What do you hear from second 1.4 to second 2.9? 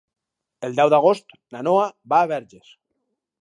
na Noa va a Verges.